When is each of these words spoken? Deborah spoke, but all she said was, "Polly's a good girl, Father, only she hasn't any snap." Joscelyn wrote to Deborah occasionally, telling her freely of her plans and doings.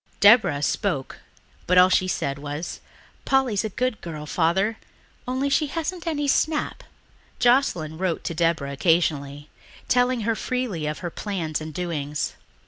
Deborah 0.19 0.63
spoke, 0.63 1.19
but 1.67 1.77
all 1.77 1.87
she 1.89 2.07
said 2.07 2.39
was, 2.39 2.79
"Polly's 3.23 3.63
a 3.63 3.69
good 3.69 4.01
girl, 4.01 4.25
Father, 4.25 4.77
only 5.27 5.47
she 5.47 5.67
hasn't 5.67 6.07
any 6.07 6.27
snap." 6.27 6.83
Joscelyn 7.37 7.99
wrote 7.99 8.23
to 8.23 8.33
Deborah 8.33 8.71
occasionally, 8.73 9.47
telling 9.87 10.21
her 10.21 10.33
freely 10.35 10.87
of 10.87 10.99
her 11.05 11.11
plans 11.11 11.61
and 11.61 11.71
doings. 11.71 12.33